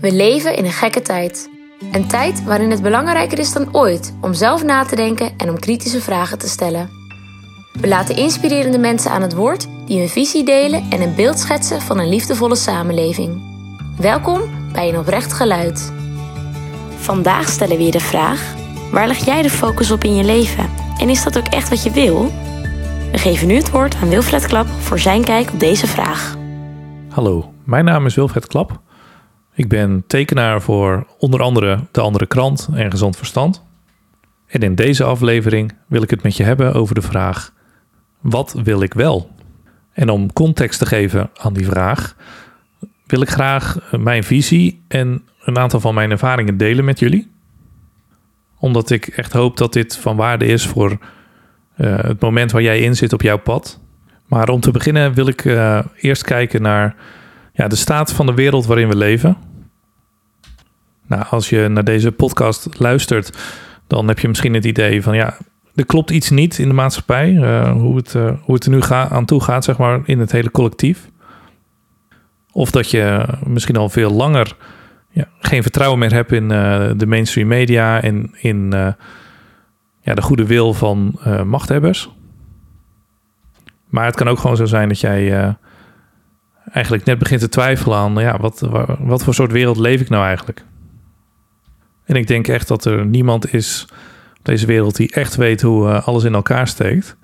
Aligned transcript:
We 0.00 0.12
leven 0.12 0.56
in 0.56 0.64
een 0.64 0.72
gekke 0.72 1.02
tijd. 1.02 1.50
Een 1.92 2.06
tijd 2.06 2.44
waarin 2.44 2.70
het 2.70 2.82
belangrijker 2.82 3.38
is 3.38 3.52
dan 3.52 3.74
ooit 3.74 4.16
om 4.20 4.34
zelf 4.34 4.64
na 4.64 4.84
te 4.84 4.96
denken 4.96 5.32
en 5.36 5.50
om 5.50 5.58
kritische 5.58 6.00
vragen 6.00 6.38
te 6.38 6.48
stellen. 6.48 6.90
We 7.80 7.88
laten 7.88 8.16
inspirerende 8.16 8.78
mensen 8.78 9.10
aan 9.10 9.22
het 9.22 9.34
woord 9.34 9.66
die 9.86 9.98
hun 9.98 10.08
visie 10.08 10.44
delen 10.44 10.86
en 10.90 11.00
een 11.00 11.14
beeld 11.14 11.38
schetsen 11.38 11.80
van 11.80 11.98
een 11.98 12.08
liefdevolle 12.08 12.56
samenleving. 12.56 13.42
Welkom 13.98 14.40
bij 14.72 14.88
een 14.88 14.98
oprecht 14.98 15.32
geluid. 15.32 15.92
Vandaag 16.96 17.48
stellen 17.48 17.76
we 17.76 17.84
je 17.84 17.90
de 17.90 18.00
vraag: 18.00 18.54
waar 18.92 19.06
leg 19.06 19.24
jij 19.24 19.42
de 19.42 19.50
focus 19.50 19.90
op 19.90 20.04
in 20.04 20.14
je 20.14 20.24
leven? 20.24 20.70
En 20.98 21.08
is 21.08 21.24
dat 21.24 21.38
ook 21.38 21.46
echt 21.46 21.68
wat 21.68 21.82
je 21.82 21.90
wil? 21.90 22.32
We 23.12 23.18
geven 23.18 23.46
nu 23.46 23.54
het 23.54 23.70
woord 23.70 23.94
aan 23.94 24.08
Wilfred 24.08 24.46
Klap 24.46 24.66
voor 24.66 24.98
zijn 24.98 25.24
kijk 25.24 25.50
op 25.50 25.60
deze 25.60 25.86
vraag. 25.86 26.36
Hallo, 27.08 27.52
mijn 27.64 27.84
naam 27.84 28.06
is 28.06 28.14
Wilfred 28.14 28.46
Klap. 28.46 28.80
Ik 29.58 29.68
ben 29.68 30.04
tekenaar 30.06 30.62
voor 30.62 31.06
onder 31.18 31.42
andere 31.42 31.78
De 31.90 32.00
Andere 32.00 32.26
Krant 32.26 32.68
en 32.74 32.90
Gezond 32.90 33.16
Verstand. 33.16 33.64
En 34.46 34.60
in 34.60 34.74
deze 34.74 35.04
aflevering 35.04 35.72
wil 35.86 36.02
ik 36.02 36.10
het 36.10 36.22
met 36.22 36.36
je 36.36 36.42
hebben 36.42 36.74
over 36.74 36.94
de 36.94 37.02
vraag: 37.02 37.52
wat 38.20 38.54
wil 38.64 38.82
ik 38.82 38.94
wel? 38.94 39.30
En 39.92 40.10
om 40.10 40.32
context 40.32 40.78
te 40.78 40.86
geven 40.86 41.30
aan 41.36 41.52
die 41.52 41.66
vraag, 41.66 42.16
wil 43.06 43.20
ik 43.20 43.28
graag 43.28 43.92
mijn 43.98 44.24
visie 44.24 44.82
en 44.88 45.22
een 45.40 45.58
aantal 45.58 45.80
van 45.80 45.94
mijn 45.94 46.10
ervaringen 46.10 46.56
delen 46.56 46.84
met 46.84 46.98
jullie. 46.98 47.30
Omdat 48.58 48.90
ik 48.90 49.06
echt 49.06 49.32
hoop 49.32 49.56
dat 49.56 49.72
dit 49.72 49.96
van 49.96 50.16
waarde 50.16 50.46
is 50.46 50.66
voor 50.66 50.90
uh, 50.90 51.98
het 51.98 52.20
moment 52.20 52.52
waar 52.52 52.62
jij 52.62 52.80
in 52.80 52.96
zit 52.96 53.12
op 53.12 53.22
jouw 53.22 53.38
pad. 53.38 53.80
Maar 54.26 54.48
om 54.48 54.60
te 54.60 54.70
beginnen 54.70 55.14
wil 55.14 55.26
ik 55.26 55.44
uh, 55.44 55.80
eerst 55.96 56.22
kijken 56.22 56.62
naar 56.62 56.96
ja, 57.52 57.68
de 57.68 57.76
staat 57.76 58.12
van 58.12 58.26
de 58.26 58.34
wereld 58.34 58.66
waarin 58.66 58.88
we 58.88 58.96
leven. 58.96 59.47
Nou, 61.08 61.24
als 61.30 61.48
je 61.48 61.68
naar 61.68 61.84
deze 61.84 62.12
podcast 62.12 62.78
luistert, 62.78 63.38
dan 63.86 64.08
heb 64.08 64.18
je 64.18 64.28
misschien 64.28 64.54
het 64.54 64.64
idee 64.64 65.02
van 65.02 65.16
ja, 65.16 65.36
er 65.74 65.86
klopt 65.86 66.10
iets 66.10 66.30
niet 66.30 66.58
in 66.58 66.68
de 66.68 66.74
maatschappij. 66.74 67.32
Uh, 67.32 67.72
hoe, 67.72 67.96
het, 67.96 68.14
uh, 68.14 68.32
hoe 68.40 68.54
het 68.54 68.64
er 68.64 68.70
nu 68.70 68.80
ga, 68.80 69.08
aan 69.08 69.24
toe 69.24 69.42
gaat, 69.42 69.64
zeg 69.64 69.78
maar, 69.78 70.00
in 70.04 70.18
het 70.18 70.32
hele 70.32 70.50
collectief. 70.50 71.08
Of 72.52 72.70
dat 72.70 72.90
je 72.90 73.24
misschien 73.46 73.76
al 73.76 73.88
veel 73.88 74.10
langer 74.10 74.56
ja, 75.10 75.28
geen 75.38 75.62
vertrouwen 75.62 75.98
meer 75.98 76.12
hebt 76.12 76.32
in 76.32 76.42
uh, 76.42 76.90
de 76.96 77.06
mainstream 77.06 77.48
media 77.48 78.02
en 78.02 78.30
in 78.40 78.70
ja, 80.00 80.14
de 80.14 80.22
goede 80.22 80.46
wil 80.46 80.74
van 80.74 81.18
machthebbers. 81.44 82.10
Maar 83.86 84.04
het 84.04 84.16
kan 84.16 84.28
ook 84.28 84.38
gewoon 84.38 84.56
zo 84.56 84.64
zijn 84.64 84.88
dat 84.88 85.00
jij 85.00 85.56
eigenlijk 86.72 87.04
net 87.04 87.18
begint 87.18 87.40
te 87.40 87.48
twijfelen 87.48 87.98
aan, 87.98 88.14
ja, 88.14 88.38
wat, 88.38 88.68
wat 88.98 89.24
voor 89.24 89.34
soort 89.34 89.52
wereld 89.52 89.76
leef 89.76 90.00
ik 90.00 90.08
nou 90.08 90.24
eigenlijk? 90.24 90.64
En 92.08 92.16
ik 92.16 92.26
denk 92.26 92.48
echt 92.48 92.68
dat 92.68 92.84
er 92.84 93.06
niemand 93.06 93.52
is 93.52 93.86
op 94.38 94.44
deze 94.44 94.66
wereld 94.66 94.96
die 94.96 95.12
echt 95.12 95.36
weet 95.36 95.60
hoe 95.60 95.88
uh, 95.88 96.06
alles 96.06 96.24
in 96.24 96.34
elkaar 96.34 96.68
steekt. 96.68 97.16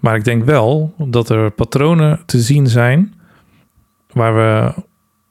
Maar 0.00 0.16
ik 0.16 0.24
denk 0.24 0.44
wel 0.44 0.94
dat 0.98 1.28
er 1.28 1.50
patronen 1.50 2.22
te 2.26 2.40
zien 2.40 2.66
zijn 2.66 3.14
waar 4.12 4.34
we 4.34 4.82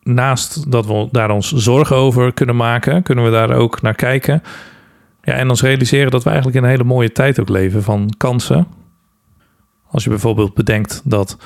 naast 0.02 0.72
dat 0.72 0.86
we 0.86 1.08
daar 1.12 1.30
ons 1.30 1.52
zorgen 1.52 1.96
over 1.96 2.34
kunnen 2.34 2.56
maken, 2.56 3.04
kunnen 3.04 3.26
we 3.26 3.32
daar 3.32 3.52
ook 3.52 3.82
naar 3.82 3.96
kijken. 3.96 4.44
Ja, 5.22 5.34
en 5.34 5.50
ons 5.50 5.62
realiseren 5.62 6.12
dat 6.12 6.24
we 6.24 6.30
eigenlijk 6.30 6.58
in 6.58 6.64
een 6.64 6.70
hele 6.70 6.84
mooie 6.84 7.12
tijd 7.12 7.40
ook 7.40 7.50
leven 7.50 7.84
van 7.84 8.14
kansen. 8.18 8.68
Als 9.88 10.04
je 10.04 10.10
bijvoorbeeld 10.10 10.54
bedenkt 10.54 11.02
dat 11.04 11.38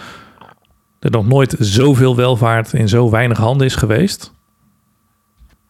er 1.00 1.12
nog 1.12 1.28
nooit 1.28 1.56
zoveel 1.60 2.16
welvaart 2.16 2.74
in 2.74 2.90
zo 2.90 3.10
weinig 3.10 3.38
handen 3.38 3.68
is 3.68 3.76
geweest. 3.76 4.36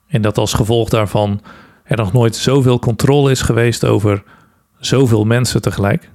En 0.07 0.21
dat 0.21 0.37
als 0.37 0.53
gevolg 0.53 0.89
daarvan 0.89 1.41
er 1.83 1.97
nog 1.97 2.13
nooit 2.13 2.35
zoveel 2.35 2.79
controle 2.79 3.31
is 3.31 3.41
geweest 3.41 3.85
over 3.85 4.23
zoveel 4.79 5.25
mensen 5.25 5.61
tegelijk. 5.61 6.11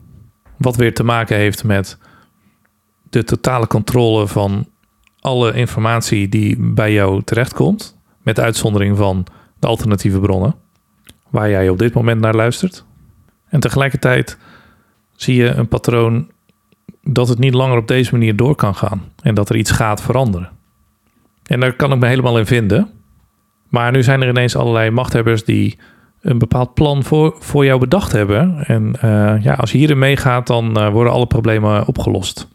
Wat 0.57 0.77
weer 0.77 0.95
te 0.95 1.05
maken 1.05 1.37
heeft 1.37 1.65
met 1.65 1.99
de 3.11 3.25
totale 3.25 3.67
controle 3.67 4.29
van 4.29 4.67
alle 5.21 5.53
informatie 5.53 6.29
die 6.29 6.57
bij 6.59 6.93
jou 6.93 7.23
terechtkomt. 7.23 7.97
Met 8.23 8.41
uitzondering 8.41 8.97
van 8.97 9.27
de 9.59 9.67
alternatieve 9.67 10.21
bronnen 10.21 10.55
waar 11.33 11.51
jij 11.51 11.69
op 11.69 11.79
dit 11.79 11.95
moment 11.95 12.21
naar 12.21 12.35
luistert. 12.35 12.85
En 13.49 13.61
tegelijkertijd 13.61 14.39
zie 15.17 15.37
je 15.37 15.49
een 15.49 15.69
patroon 15.69 16.31
dat 17.03 17.29
het 17.29 17.39
niet 17.39 17.55
langer 17.55 17.77
op 17.77 17.89
deze 17.89 18.13
manier 18.13 18.37
door 18.37 18.55
kan 18.55 18.75
gaan 18.75 19.03
en 19.23 19.35
dat 19.35 19.49
er 19.49 19.57
iets 19.57 19.71
gaat 19.71 20.03
veranderen. 20.03 20.51
En 21.43 21.61
daar 21.61 21.77
kan 21.77 21.93
ik 21.93 21.99
me 21.99 22.07
helemaal 22.07 22.39
in 22.39 22.47
vinden. 22.47 22.91
Maar 23.73 23.93
nu 23.93 24.03
zijn 24.03 24.23
er 24.23 24.29
ineens 24.29 24.57
allerlei 24.57 24.91
machthebbers 24.91 25.45
die 25.45 25.79
een 26.21 26.39
bepaald 26.39 26.75
plan 26.75 27.03
voor, 27.03 27.37
voor 27.39 27.65
jou 27.65 27.81
bedacht 27.81 28.13
hebben. 28.13 28.67
En 28.67 28.93
uh, 29.05 29.43
ja, 29.43 29.55
als 29.55 29.73
je 29.73 29.79
hierin 29.79 29.99
meegaat, 29.99 30.47
dan 30.47 30.79
uh, 30.79 30.89
worden 30.89 31.13
alle 31.13 31.27
problemen 31.27 31.87
opgelost. 31.87 32.49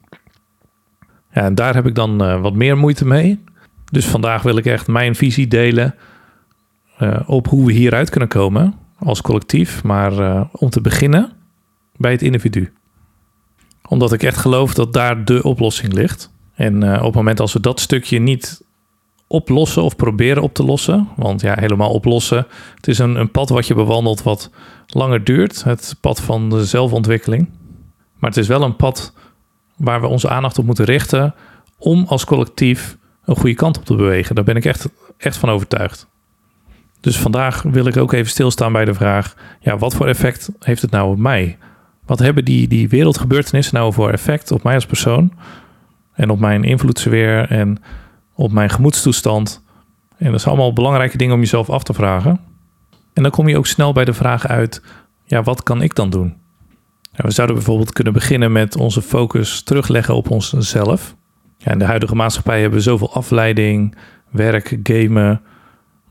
Ja, 1.32 1.42
en 1.42 1.56
daar 1.56 1.76
heb 1.76 1.86
ik 1.86 1.96
dan 1.96 2.24
uh, 2.24 2.42
wat 2.42 2.54
meer 2.54 2.78
moeite 2.78 3.06
mee. 3.06 3.44
Dus 3.92 4.06
vandaag 4.06 4.42
wil 4.42 4.58
ik 4.58 4.66
echt 4.66 4.88
mijn 4.88 5.16
visie 5.16 5.48
delen 5.48 5.96
op 7.26 7.48
hoe 7.48 7.66
we 7.66 7.72
hieruit 7.72 8.10
kunnen 8.10 8.30
komen 8.30 8.74
als 9.00 9.22
collectief. 9.22 9.84
Maar 9.84 10.48
om 10.52 10.70
te 10.70 10.82
beginnen 10.82 11.32
bij 11.96 12.12
het 12.12 12.22
individu. 12.22 12.74
Omdat 13.88 14.14
ik 14.14 14.24
echt 14.24 14.38
geloof 14.38 14.74
dat 14.74 14.94
daar 14.94 15.26
de 15.26 15.44
oplossing 15.44 15.94
ligt. 15.94 16.32
En 16.56 16.98
op 16.98 17.06
het 17.06 17.16
moment 17.16 17.40
als 17.40 17.54
we 17.54 17.60
dat 17.60 17.80
stukje 17.80 18.20
niet 18.20 18.66
oplossen 19.28 19.84
of 19.84 19.96
proberen 19.96 20.44
op 20.44 20.54
te 20.54 20.64
lossen. 20.64 21.08
Want 21.16 21.42
ja, 21.42 21.56
helemaal 21.60 21.92
oplossen. 21.92 22.48
Het 22.76 22.88
is 22.88 23.00
een, 23.00 23.16
een 23.16 23.32
pad 23.32 23.50
wat 23.50 23.68
je 23.68 23.74
bewandelt 23.74 24.24
wat 24.24 24.50
langer 24.88 25.24
duurt. 25.24 25.64
Het 25.64 25.96
pad 26.02 26.22
van 26.22 26.50
de 26.50 26.66
zelfontwikkeling. 26.66 27.50
Maar 28.20 28.30
het 28.30 28.40
is 28.40 28.48
wel 28.48 28.62
een 28.62 28.76
pad 28.76 29.14
waar 29.76 30.02
we 30.02 30.08
onze 30.08 30.30
aandacht 30.30 30.60
op 30.60 30.66
moeten 30.66 30.86
richten 30.86 31.36
om 31.78 32.06
als 32.08 32.26
collectief 32.26 32.98
een 33.26 33.36
goede 33.36 33.56
kant 33.56 33.78
op 33.78 33.86
te 33.86 33.96
bewegen. 33.96 34.36
Daar 34.36 34.44
ben 34.44 34.56
ik 34.56 34.66
echt, 34.66 34.90
echt 35.18 35.38
van 35.38 35.50
overtuigd. 35.50 36.08
Dus 37.00 37.18
vandaag 37.18 37.62
wil 37.62 37.86
ik 37.86 37.98
ook 37.98 38.14
even 38.14 38.32
stilstaan 38.32 38.72
bij 38.72 38.86
de 38.86 38.94
vraag: 38.94 39.36
ja, 39.60 39.78
wat 39.78 39.96
voor 39.96 40.08
effect 40.08 40.50
heeft 40.60 40.82
het 40.82 40.92
nou 40.92 41.12
op 41.12 41.18
mij? 41.18 41.58
Wat 42.06 42.20
hebben 42.20 42.46
die, 42.46 42.68
die 42.68 42.90
wereldgebeurtenissen 42.90 43.76
nou 43.76 43.94
voor 43.94 44.12
effect 44.12 44.52
op 44.52 44.64
mij 44.64 44.76
als 44.76 44.86
persoon? 44.86 45.32
En 46.14 46.30
op 46.30 46.40
mijn 46.40 46.64
invloedssfeer 46.64 47.50
en 47.50 47.78
op 48.38 48.52
mijn 48.52 48.70
gemoedstoestand. 48.70 49.64
En 50.18 50.32
dat 50.32 50.42
zijn 50.42 50.54
allemaal 50.56 50.74
belangrijke 50.74 51.18
dingen 51.18 51.34
om 51.34 51.40
jezelf 51.40 51.70
af 51.70 51.84
te 51.84 51.94
vragen. 51.94 52.40
En 53.14 53.24
dan 53.24 53.32
kom 53.32 53.48
je 53.48 53.58
ook 53.58 53.68
snel 53.68 53.94
bij 53.94 54.06
de 54.06 54.14
vraag 54.14 54.48
uit: 54.48 54.82
ja, 55.24 55.44
wat 55.44 55.64
kan 55.64 55.82
ik 55.82 55.96
dan 55.96 56.10
doen? 56.10 56.36
we 57.12 57.32
zouden 57.32 57.56
bijvoorbeeld 57.56 57.94
kunnen 57.94 58.14
beginnen 58.14 58.52
met 58.52 58.76
onze 58.76 59.02
focus 59.02 59.62
terugleggen 59.62 60.16
op 60.16 60.30
onszelf. 60.30 61.16
Ja, 61.58 61.72
in 61.72 61.80
de 61.80 61.86
huidige 61.86 62.16
maatschappij 62.16 62.62
hebben 62.62 62.78
we 62.78 62.84
zoveel 62.84 63.14
afleiding, 63.14 63.96
werk, 64.30 64.78
gamen, 64.84 65.42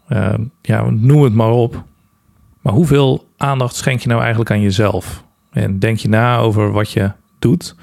uh, 0.09 0.35
ja, 0.63 0.91
noem 0.91 1.23
het 1.23 1.35
maar 1.35 1.51
op. 1.51 1.85
Maar 2.61 2.73
hoeveel 2.73 3.29
aandacht 3.37 3.75
schenk 3.75 4.01
je 4.01 4.09
nou 4.09 4.21
eigenlijk 4.21 4.51
aan 4.51 4.61
jezelf? 4.61 5.25
En 5.51 5.79
denk 5.79 5.99
je 5.99 6.09
na 6.09 6.39
over 6.39 6.73
wat 6.73 6.91
je 6.91 7.11
doet? 7.39 7.75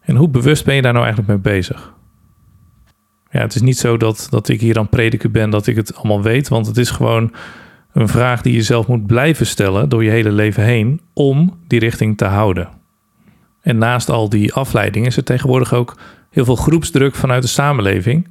En 0.00 0.16
hoe 0.16 0.28
bewust 0.28 0.64
ben 0.64 0.74
je 0.74 0.82
daar 0.82 0.92
nou 0.92 1.04
eigenlijk 1.04 1.34
mee 1.34 1.54
bezig? 1.54 1.92
Ja, 3.30 3.40
het 3.40 3.54
is 3.54 3.60
niet 3.60 3.78
zo 3.78 3.96
dat, 3.96 4.26
dat 4.30 4.48
ik 4.48 4.60
hier 4.60 4.78
aan 4.78 4.88
prediken 4.88 5.32
ben 5.32 5.50
dat 5.50 5.66
ik 5.66 5.76
het 5.76 5.96
allemaal 5.96 6.22
weet, 6.22 6.48
want 6.48 6.66
het 6.66 6.76
is 6.76 6.90
gewoon 6.90 7.32
een 7.92 8.08
vraag 8.08 8.42
die 8.42 8.54
je 8.54 8.62
zelf 8.62 8.86
moet 8.86 9.06
blijven 9.06 9.46
stellen 9.46 9.88
door 9.88 10.04
je 10.04 10.10
hele 10.10 10.32
leven 10.32 10.62
heen 10.64 11.00
om 11.12 11.58
die 11.66 11.78
richting 11.78 12.16
te 12.16 12.24
houden. 12.24 12.68
En 13.60 13.78
naast 13.78 14.10
al 14.10 14.28
die 14.28 14.52
afleidingen 14.52 15.08
is 15.08 15.16
er 15.16 15.24
tegenwoordig 15.24 15.74
ook 15.74 15.96
heel 16.30 16.44
veel 16.44 16.56
groepsdruk 16.56 17.14
vanuit 17.14 17.42
de 17.42 17.48
samenleving, 17.48 18.28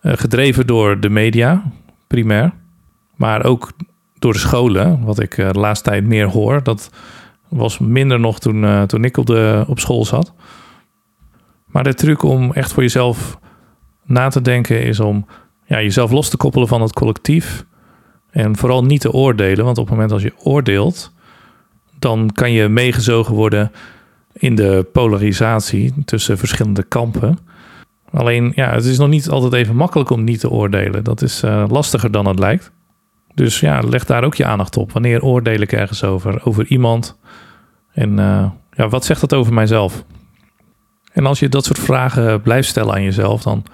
eh, 0.00 0.12
gedreven 0.16 0.66
door 0.66 1.00
de 1.00 1.08
media, 1.08 1.62
primair, 2.06 2.52
maar 3.16 3.44
ook 3.44 3.72
door 4.18 4.32
de 4.32 4.38
scholen, 4.38 5.04
wat 5.04 5.20
ik 5.20 5.38
eh, 5.38 5.50
de 5.50 5.58
laatste 5.58 5.90
tijd 5.90 6.04
meer 6.04 6.26
hoor. 6.26 6.62
Dat 6.62 6.90
was 7.48 7.78
minder 7.78 8.20
nog 8.20 8.40
toen, 8.40 8.62
uh, 8.62 8.82
toen 8.82 9.04
ik 9.04 9.16
op, 9.16 9.26
de, 9.26 9.64
op 9.66 9.78
school 9.78 10.04
zat. 10.04 10.32
Maar 11.66 11.84
de 11.84 11.94
truc 11.94 12.22
om 12.22 12.52
echt 12.52 12.72
voor 12.72 12.82
jezelf 12.82 13.38
na 14.12 14.28
te 14.28 14.42
denken 14.42 14.82
is 14.82 15.00
om 15.00 15.26
ja, 15.64 15.80
jezelf 15.80 16.10
los 16.10 16.28
te 16.28 16.36
koppelen 16.36 16.68
van 16.68 16.82
het 16.82 16.92
collectief. 16.92 17.64
En 18.30 18.56
vooral 18.56 18.84
niet 18.84 19.00
te 19.00 19.12
oordelen, 19.12 19.64
want 19.64 19.78
op 19.78 19.84
het 19.84 19.94
moment 19.94 20.12
als 20.12 20.22
je 20.22 20.32
oordeelt, 20.42 21.12
dan 21.98 22.30
kan 22.32 22.52
je 22.52 22.68
meegezogen 22.68 23.34
worden 23.34 23.72
in 24.32 24.54
de 24.54 24.86
polarisatie 24.92 25.94
tussen 26.04 26.38
verschillende 26.38 26.82
kampen. 26.82 27.38
Alleen, 28.10 28.52
ja, 28.54 28.72
het 28.72 28.84
is 28.84 28.98
nog 28.98 29.08
niet 29.08 29.28
altijd 29.28 29.52
even 29.52 29.76
makkelijk 29.76 30.10
om 30.10 30.24
niet 30.24 30.40
te 30.40 30.50
oordelen. 30.50 31.04
Dat 31.04 31.22
is 31.22 31.42
uh, 31.44 31.64
lastiger 31.68 32.10
dan 32.10 32.26
het 32.26 32.38
lijkt. 32.38 32.70
Dus 33.34 33.60
ja, 33.60 33.80
leg 33.80 34.04
daar 34.04 34.24
ook 34.24 34.34
je 34.34 34.44
aandacht 34.44 34.76
op. 34.76 34.92
Wanneer 34.92 35.22
oordeel 35.22 35.60
ik 35.60 35.72
ergens 35.72 36.04
over? 36.04 36.44
Over 36.44 36.66
iemand? 36.66 37.18
En 37.92 38.10
uh, 38.18 38.50
ja, 38.72 38.88
wat 38.88 39.04
zegt 39.04 39.20
dat 39.20 39.34
over 39.34 39.52
mijzelf? 39.52 40.04
En 41.12 41.26
als 41.26 41.38
je 41.38 41.48
dat 41.48 41.64
soort 41.64 41.78
vragen 41.78 42.42
blijft 42.42 42.68
stellen 42.68 42.94
aan 42.94 43.02
jezelf, 43.02 43.42
dan 43.42 43.64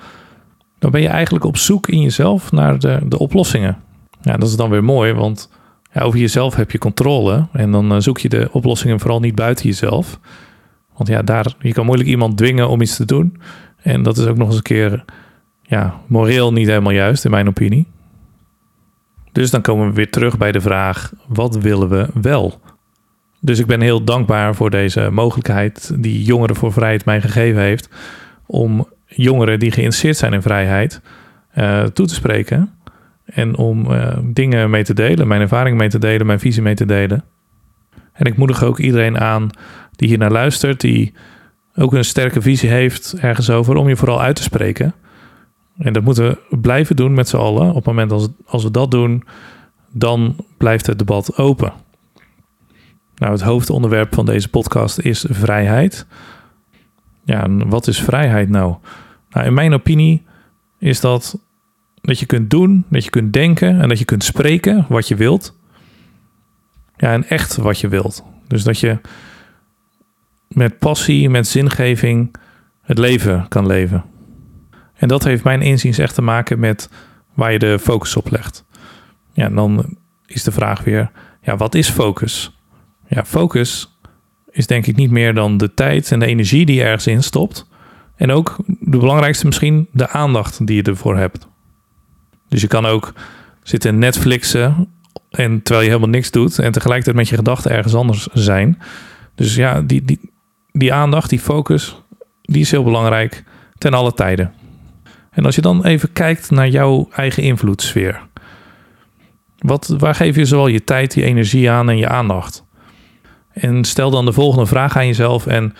dan 0.78 0.90
ben 0.90 1.00
je 1.00 1.08
eigenlijk 1.08 1.44
op 1.44 1.56
zoek 1.56 1.88
in 1.88 2.00
jezelf 2.00 2.52
naar 2.52 2.78
de, 2.78 3.00
de 3.06 3.18
oplossingen. 3.18 3.78
Ja, 4.20 4.36
dat 4.36 4.48
is 4.48 4.56
dan 4.56 4.70
weer 4.70 4.84
mooi, 4.84 5.12
want 5.12 5.50
ja, 5.92 6.00
over 6.00 6.18
jezelf 6.18 6.54
heb 6.54 6.70
je 6.70 6.78
controle. 6.78 7.46
En 7.52 7.70
dan 7.70 7.92
eh, 7.92 8.00
zoek 8.00 8.18
je 8.18 8.28
de 8.28 8.48
oplossingen 8.52 9.00
vooral 9.00 9.20
niet 9.20 9.34
buiten 9.34 9.66
jezelf. 9.66 10.18
Want 10.96 11.08
ja, 11.08 11.22
daar, 11.22 11.54
je 11.58 11.72
kan 11.72 11.84
moeilijk 11.84 12.08
iemand 12.08 12.36
dwingen 12.36 12.68
om 12.68 12.80
iets 12.80 12.96
te 12.96 13.04
doen. 13.04 13.40
En 13.82 14.02
dat 14.02 14.18
is 14.18 14.26
ook 14.26 14.36
nog 14.36 14.46
eens 14.46 14.56
een 14.56 14.62
keer 14.62 15.04
ja, 15.62 16.00
moreel 16.06 16.52
niet 16.52 16.66
helemaal 16.66 16.92
juist, 16.92 17.24
in 17.24 17.30
mijn 17.30 17.48
opinie. 17.48 17.86
Dus 19.32 19.50
dan 19.50 19.60
komen 19.60 19.88
we 19.88 19.92
weer 19.92 20.10
terug 20.10 20.38
bij 20.38 20.52
de 20.52 20.60
vraag: 20.60 21.12
wat 21.26 21.56
willen 21.56 21.88
we 21.88 22.08
wel? 22.20 22.60
Dus 23.40 23.58
ik 23.58 23.66
ben 23.66 23.80
heel 23.80 24.04
dankbaar 24.04 24.54
voor 24.54 24.70
deze 24.70 25.10
mogelijkheid 25.10 25.92
die 25.98 26.22
Jongeren 26.22 26.56
voor 26.56 26.72
Vrijheid 26.72 27.04
mij 27.04 27.20
gegeven 27.20 27.60
heeft. 27.60 27.88
Om 28.46 28.88
jongeren 29.08 29.58
die 29.58 29.70
geïnteresseerd 29.70 30.16
zijn 30.16 30.32
in 30.32 30.42
vrijheid 30.42 31.00
uh, 31.54 31.82
toe 31.82 32.06
te 32.06 32.14
spreken. 32.14 32.72
En 33.24 33.56
om 33.56 33.92
uh, 33.92 34.18
dingen 34.22 34.70
mee 34.70 34.84
te 34.84 34.94
delen, 34.94 35.28
mijn 35.28 35.40
ervaring 35.40 35.78
mee 35.78 35.88
te 35.88 35.98
delen, 35.98 36.26
mijn 36.26 36.40
visie 36.40 36.62
mee 36.62 36.74
te 36.74 36.86
delen. 36.86 37.24
En 38.12 38.26
ik 38.26 38.36
moedig 38.36 38.64
ook 38.64 38.78
iedereen 38.78 39.18
aan 39.18 39.50
die 39.96 40.08
hier 40.08 40.18
naar 40.18 40.30
luistert, 40.30 40.80
die 40.80 41.14
ook 41.74 41.92
een 41.92 42.04
sterke 42.04 42.42
visie 42.42 42.70
heeft 42.70 43.14
ergens 43.18 43.50
over, 43.50 43.76
om 43.76 43.88
je 43.88 43.96
vooral 43.96 44.20
uit 44.20 44.36
te 44.36 44.42
spreken. 44.42 44.94
En 45.78 45.92
dat 45.92 46.02
moeten 46.02 46.38
we 46.48 46.58
blijven 46.58 46.96
doen 46.96 47.14
met 47.14 47.28
z'n 47.28 47.36
allen. 47.36 47.68
Op 47.68 47.74
het 47.74 47.84
moment 47.84 48.12
als, 48.12 48.28
als 48.46 48.62
we 48.62 48.70
dat 48.70 48.90
doen, 48.90 49.24
dan 49.92 50.36
blijft 50.56 50.86
het 50.86 50.98
debat 50.98 51.36
open. 51.36 51.72
Nou, 53.14 53.32
het 53.32 53.42
hoofdonderwerp 53.42 54.14
van 54.14 54.26
deze 54.26 54.48
podcast 54.48 54.98
is 54.98 55.24
vrijheid. 55.28 56.06
Ja, 57.28 57.42
en 57.42 57.68
wat 57.68 57.86
is 57.86 58.00
vrijheid 58.00 58.48
nou? 58.48 58.76
Nou, 59.30 59.46
in 59.46 59.54
mijn 59.54 59.74
opinie 59.74 60.22
is 60.78 61.00
dat 61.00 61.38
dat 61.94 62.18
je 62.18 62.26
kunt 62.26 62.50
doen, 62.50 62.84
dat 62.90 63.04
je 63.04 63.10
kunt 63.10 63.32
denken 63.32 63.80
en 63.80 63.88
dat 63.88 63.98
je 63.98 64.04
kunt 64.04 64.24
spreken 64.24 64.86
wat 64.88 65.08
je 65.08 65.14
wilt. 65.14 65.56
Ja, 66.96 67.12
en 67.12 67.28
echt 67.28 67.56
wat 67.56 67.80
je 67.80 67.88
wilt. 67.88 68.24
Dus 68.46 68.62
dat 68.62 68.80
je 68.80 68.98
met 70.48 70.78
passie, 70.78 71.30
met 71.30 71.46
zingeving 71.46 72.34
het 72.82 72.98
leven 72.98 73.48
kan 73.48 73.66
leven. 73.66 74.04
En 74.94 75.08
dat 75.08 75.24
heeft 75.24 75.44
mijn 75.44 75.62
inziens 75.62 75.98
echt 75.98 76.14
te 76.14 76.22
maken 76.22 76.58
met 76.58 76.90
waar 77.34 77.52
je 77.52 77.58
de 77.58 77.78
focus 77.78 78.16
op 78.16 78.30
legt. 78.30 78.64
Ja, 79.32 79.44
en 79.44 79.54
dan 79.54 79.96
is 80.26 80.42
de 80.42 80.52
vraag 80.52 80.84
weer, 80.84 81.10
ja, 81.42 81.56
wat 81.56 81.74
is 81.74 81.90
focus? 81.90 82.58
Ja, 83.06 83.24
focus 83.24 83.97
is 84.50 84.66
denk 84.66 84.86
ik 84.86 84.96
niet 84.96 85.10
meer 85.10 85.34
dan 85.34 85.56
de 85.56 85.74
tijd 85.74 86.12
en 86.12 86.18
de 86.18 86.26
energie 86.26 86.66
die 86.66 86.76
je 86.76 86.82
ergens 86.82 87.06
in 87.06 87.22
stopt. 87.22 87.66
En 88.16 88.30
ook 88.30 88.56
de 88.66 88.98
belangrijkste 88.98 89.46
misschien, 89.46 89.88
de 89.92 90.08
aandacht 90.08 90.66
die 90.66 90.76
je 90.76 90.82
ervoor 90.82 91.16
hebt. 91.16 91.48
Dus 92.48 92.60
je 92.60 92.66
kan 92.66 92.86
ook 92.86 93.12
zitten 93.62 93.98
Netflixen 93.98 94.88
en 95.30 95.62
terwijl 95.62 95.84
je 95.84 95.92
helemaal 95.92 96.14
niks 96.14 96.30
doet 96.30 96.58
en 96.58 96.72
tegelijkertijd 96.72 97.16
met 97.16 97.28
je 97.28 97.36
gedachten 97.36 97.70
ergens 97.70 97.94
anders 97.94 98.26
zijn. 98.32 98.78
Dus 99.34 99.54
ja, 99.54 99.80
die, 99.80 100.04
die, 100.04 100.20
die 100.72 100.92
aandacht, 100.92 101.30
die 101.30 101.40
focus, 101.40 102.02
die 102.42 102.60
is 102.60 102.70
heel 102.70 102.84
belangrijk 102.84 103.44
ten 103.78 103.94
alle 103.94 104.12
tijden. 104.12 104.52
En 105.30 105.44
als 105.44 105.54
je 105.54 105.60
dan 105.60 105.84
even 105.84 106.12
kijkt 106.12 106.50
naar 106.50 106.68
jouw 106.68 107.08
eigen 107.12 107.42
invloedssfeer. 107.42 108.26
Wat, 109.58 109.94
waar 109.98 110.14
geef 110.14 110.36
je 110.36 110.44
zowel 110.44 110.66
je 110.66 110.84
tijd, 110.84 111.14
je 111.14 111.22
energie 111.22 111.70
aan 111.70 111.90
en 111.90 111.96
je 111.96 112.08
aandacht? 112.08 112.64
En 113.60 113.84
stel 113.84 114.10
dan 114.10 114.24
de 114.24 114.32
volgende 114.32 114.66
vraag 114.66 114.96
aan 114.96 115.06
jezelf 115.06 115.46
en 115.46 115.74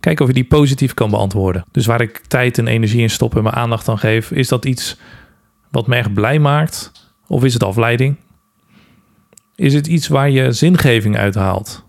kijk 0.00 0.20
of 0.20 0.26
je 0.26 0.32
die 0.32 0.44
positief 0.44 0.94
kan 0.94 1.10
beantwoorden. 1.10 1.64
Dus 1.70 1.86
waar 1.86 2.00
ik 2.00 2.18
tijd 2.18 2.58
en 2.58 2.66
energie 2.66 3.00
in 3.00 3.10
stop 3.10 3.36
en 3.36 3.42
mijn 3.42 3.54
aandacht 3.54 3.88
aan 3.88 3.98
geef, 3.98 4.30
is 4.30 4.48
dat 4.48 4.64
iets 4.64 4.96
wat 5.70 5.86
me 5.86 5.96
echt 5.96 6.14
blij 6.14 6.38
maakt? 6.38 6.92
Of 7.26 7.44
is 7.44 7.52
het 7.52 7.62
afleiding? 7.62 8.16
Is 9.54 9.74
het 9.74 9.86
iets 9.86 10.08
waar 10.08 10.30
je 10.30 10.52
zingeving 10.52 11.16
uithaalt? 11.16 11.84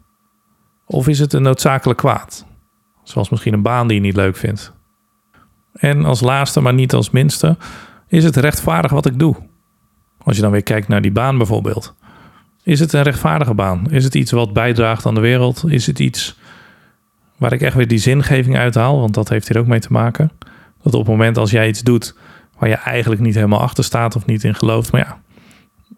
Of 0.86 1.07
is 1.07 1.19
het 1.19 1.33
een 1.33 1.42
noodzakelijk 1.42 2.00
kwaad? 2.00 2.45
Zoals 3.04 3.30
misschien 3.30 3.54
een 3.54 3.62
baan 3.62 3.88
die 3.88 3.95
je 3.95 4.04
niet 4.04 4.16
leuk 4.16 4.36
vindt. 4.36 4.74
En 5.74 6.06
als 6.06 6.22
laatste, 6.22 6.62
maar 6.62 6.74
niet 6.74 6.94
als 6.94 7.10
minste, 7.10 7.57
is 8.07 8.24
het 8.24 8.36
rechtvaardig 8.36 8.92
wat 8.92 9.06
ik 9.06 9.19
doe? 9.19 9.36
Als 10.18 10.36
je 10.36 10.42
dan 10.42 10.51
weer 10.51 10.63
kijkt 10.63 10.88
naar 10.88 11.01
die 11.01 11.12
baan 11.12 11.38
bijvoorbeeld. 11.38 11.95
Is 12.63 12.79
het 12.79 12.93
een 12.93 13.03
rechtvaardige 13.03 13.53
baan? 13.53 13.91
Is 13.91 14.03
het 14.03 14.15
iets 14.15 14.31
wat 14.31 14.53
bijdraagt 14.53 15.05
aan 15.05 15.15
de 15.15 15.21
wereld? 15.21 15.63
Is 15.67 15.87
het 15.87 15.99
iets 15.99 16.37
waar 17.37 17.53
ik 17.53 17.61
echt 17.61 17.75
weer 17.75 17.87
die 17.87 17.97
zingeving 17.97 18.57
uithaal? 18.57 18.99
Want 18.99 19.13
dat 19.13 19.29
heeft 19.29 19.47
hier 19.47 19.57
ook 19.57 19.67
mee 19.67 19.79
te 19.79 19.91
maken. 19.91 20.31
Dat 20.83 20.93
op 20.93 20.99
het 20.99 21.09
moment 21.09 21.37
als 21.37 21.51
jij 21.51 21.67
iets 21.67 21.81
doet 21.81 22.15
waar 22.57 22.69
je 22.69 22.75
eigenlijk 22.75 23.21
niet 23.21 23.35
helemaal 23.35 23.61
achter 23.61 23.83
staat 23.83 24.15
of 24.15 24.25
niet 24.25 24.43
in 24.43 24.55
gelooft, 24.55 24.91
maar 24.91 25.01
ja, 25.01 25.21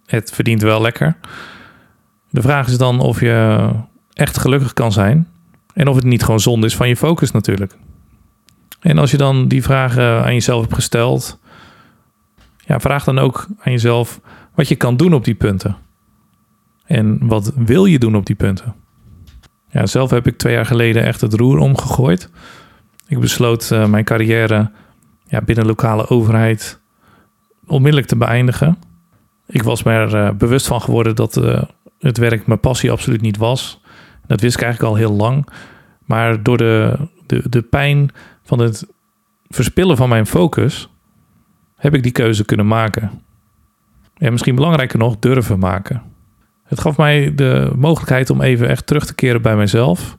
het 0.05 0.31
verdient 0.31 0.61
wel 0.61 0.81
lekker. 0.81 1.15
De 2.29 2.41
vraag 2.41 2.67
is 2.67 2.77
dan 2.77 2.99
of 2.99 3.19
je 3.19 3.69
echt 4.13 4.37
gelukkig 4.37 4.73
kan 4.73 4.91
zijn 4.91 5.27
en 5.73 5.87
of 5.87 5.95
het 5.95 6.03
niet 6.03 6.23
gewoon 6.23 6.39
zonde 6.39 6.65
is 6.65 6.75
van 6.75 6.87
je 6.87 6.97
focus 6.97 7.31
natuurlijk. 7.31 7.75
En 8.79 8.97
als 8.97 9.11
je 9.11 9.17
dan 9.17 9.47
die 9.47 9.63
vragen 9.63 10.23
aan 10.23 10.33
jezelf 10.33 10.61
hebt 10.61 10.73
gesteld, 10.73 11.39
ja, 12.57 12.79
vraag 12.79 13.03
dan 13.03 13.19
ook 13.19 13.47
aan 13.59 13.71
jezelf 13.71 14.19
wat 14.55 14.67
je 14.67 14.75
kan 14.75 14.97
doen 14.97 15.13
op 15.13 15.25
die 15.25 15.35
punten. 15.35 15.77
En 16.83 17.27
wat 17.27 17.51
wil 17.55 17.85
je 17.85 17.99
doen 17.99 18.15
op 18.15 18.25
die 18.25 18.35
punten? 18.35 18.75
Ja, 19.69 19.85
zelf 19.85 20.09
heb 20.09 20.27
ik 20.27 20.37
twee 20.37 20.53
jaar 20.53 20.65
geleden 20.65 21.03
echt 21.03 21.21
het 21.21 21.33
roer 21.33 21.57
omgegooid. 21.57 22.29
Ik 23.07 23.19
besloot 23.19 23.69
uh, 23.73 23.85
mijn 23.85 24.03
carrière 24.03 24.71
ja, 25.27 25.41
binnen 25.41 25.65
lokale 25.65 26.07
overheid 26.07 26.81
onmiddellijk 27.67 28.07
te 28.07 28.15
beëindigen. 28.15 28.77
Ik 29.47 29.63
was 29.63 29.83
me 29.83 29.91
er 29.91 30.15
uh, 30.15 30.31
bewust 30.31 30.67
van 30.67 30.81
geworden 30.81 31.15
dat 31.15 31.37
uh, 31.37 31.61
het 31.99 32.17
werk 32.17 32.47
mijn 32.47 32.59
passie 32.59 32.91
absoluut 32.91 33.21
niet 33.21 33.37
was. 33.37 33.81
Dat 34.27 34.41
wist 34.41 34.55
ik 34.55 34.61
eigenlijk 34.61 34.93
al 34.93 34.99
heel 34.99 35.13
lang. 35.13 35.47
Maar 36.05 36.43
door 36.43 36.57
de, 36.57 36.97
de, 37.25 37.49
de 37.49 37.61
pijn 37.61 38.09
van 38.43 38.59
het 38.59 38.87
verspillen 39.47 39.97
van 39.97 40.09
mijn 40.09 40.25
focus 40.25 40.89
heb 41.75 41.93
ik 41.93 42.03
die 42.03 42.11
keuze 42.11 42.45
kunnen 42.45 42.67
maken. 42.67 43.11
En 44.17 44.31
misschien 44.31 44.55
belangrijker 44.55 44.99
nog, 44.99 45.19
durven 45.19 45.59
maken. 45.59 46.01
Het 46.73 46.81
gaf 46.81 46.97
mij 46.97 47.35
de 47.35 47.71
mogelijkheid 47.75 48.29
om 48.29 48.41
even 48.41 48.69
echt 48.69 48.87
terug 48.87 49.05
te 49.05 49.15
keren 49.15 49.41
bij 49.41 49.55
mezelf. 49.55 50.17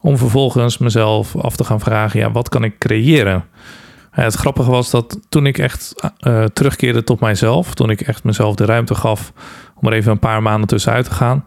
Om 0.00 0.16
vervolgens 0.16 0.78
mezelf 0.78 1.36
af 1.36 1.56
te 1.56 1.64
gaan 1.64 1.80
vragen: 1.80 2.20
ja, 2.20 2.30
wat 2.30 2.48
kan 2.48 2.64
ik 2.64 2.78
creëren? 2.78 3.44
het 4.10 4.34
grappige 4.34 4.70
was 4.70 4.90
dat 4.90 5.20
toen 5.28 5.46
ik 5.46 5.58
echt 5.58 6.10
uh, 6.20 6.44
terugkeerde 6.44 7.04
tot 7.04 7.20
mijzelf, 7.20 7.74
toen 7.74 7.90
ik 7.90 8.00
echt 8.00 8.24
mezelf 8.24 8.54
de 8.54 8.64
ruimte 8.64 8.94
gaf 8.94 9.32
om 9.74 9.88
er 9.88 9.92
even 9.92 10.12
een 10.12 10.18
paar 10.18 10.42
maanden 10.42 10.68
tussenuit 10.68 11.04
te 11.04 11.10
gaan, 11.10 11.44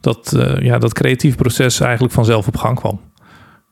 dat, 0.00 0.32
uh, 0.36 0.60
ja, 0.60 0.78
dat 0.78 0.92
creatief 0.92 1.36
proces 1.36 1.80
eigenlijk 1.80 2.12
vanzelf 2.12 2.46
op 2.46 2.56
gang 2.56 2.78
kwam. 2.78 3.00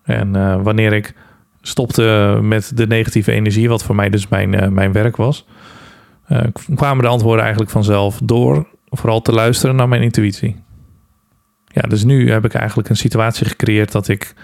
En 0.02 0.36
uh, 0.36 0.62
wanneer 0.62 0.92
ik 0.92 1.14
stopte 1.60 2.38
met 2.42 2.72
de 2.74 2.86
negatieve 2.86 3.32
energie, 3.32 3.68
wat 3.68 3.82
voor 3.82 3.94
mij 3.94 4.10
dus 4.10 4.28
mijn, 4.28 4.74
mijn 4.74 4.92
werk 4.92 5.16
was, 5.16 5.46
kwamen 6.74 7.04
de 7.04 7.10
antwoorden 7.10 7.42
eigenlijk 7.42 7.70
vanzelf 7.72 8.20
door 8.22 8.66
vooral 8.90 9.22
te 9.22 9.32
luisteren 9.32 9.76
naar 9.76 9.88
mijn 9.88 10.02
intuïtie. 10.02 10.56
Ja, 11.64 11.82
dus 11.82 12.04
nu 12.04 12.30
heb 12.30 12.44
ik 12.44 12.54
eigenlijk 12.54 12.88
een 12.88 12.96
situatie 12.96 13.46
gecreëerd 13.46 13.92
dat 13.92 14.08
ik 14.08 14.34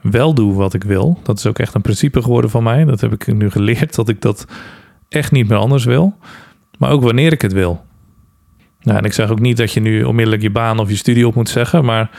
wel 0.00 0.34
doe 0.34 0.54
wat 0.54 0.74
ik 0.74 0.84
wil. 0.84 1.20
Dat 1.22 1.38
is 1.38 1.46
ook 1.46 1.58
echt 1.58 1.74
een 1.74 1.82
principe 1.82 2.22
geworden 2.22 2.50
van 2.50 2.62
mij. 2.62 2.84
Dat 2.84 3.00
heb 3.00 3.12
ik 3.12 3.34
nu 3.34 3.50
geleerd 3.50 3.94
dat 3.94 4.08
ik 4.08 4.20
dat 4.20 4.46
echt 5.08 5.32
niet 5.32 5.48
meer 5.48 5.58
anders 5.58 5.84
wil. 5.84 6.16
Maar 6.78 6.90
ook 6.90 7.02
wanneer 7.02 7.32
ik 7.32 7.42
het 7.42 7.52
wil. 7.52 7.84
Nou, 8.80 8.98
en 8.98 9.04
ik 9.04 9.12
zeg 9.12 9.30
ook 9.30 9.40
niet 9.40 9.56
dat 9.56 9.72
je 9.72 9.80
nu 9.80 10.02
onmiddellijk 10.02 10.42
je 10.42 10.50
baan 10.50 10.78
of 10.78 10.88
je 10.88 10.96
studie 10.96 11.26
op 11.26 11.34
moet 11.34 11.48
zeggen, 11.48 11.84
maar 11.84 12.10